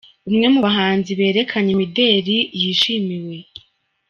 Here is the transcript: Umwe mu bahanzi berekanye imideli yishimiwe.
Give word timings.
Umwe 0.29 0.45
mu 0.53 0.59
bahanzi 0.67 1.11
berekanye 1.19 1.71
imideli 1.73 2.37
yishimiwe. 2.61 3.35